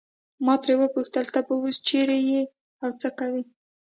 ما 0.45 0.53
ترې 0.61 0.73
وپوښتل 0.79 1.25
ته 1.33 1.39
به 1.45 1.53
اوس 1.61 1.75
چیرې 1.87 2.19
یې 2.31 2.41
او 2.83 2.89
څه 3.01 3.09
کوې. 3.19 3.43